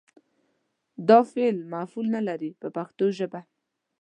[1.09, 3.41] دا فعل مفعول نه لري په پښتو ژبه.